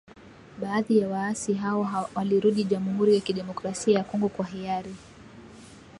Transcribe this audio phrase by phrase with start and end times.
[0.61, 4.95] Baadhi ya waasi hao walirudi Jamuhuri ya Kidemokrasia ya Kongo kwa hiari